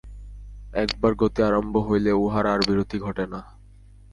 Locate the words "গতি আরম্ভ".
1.15-1.75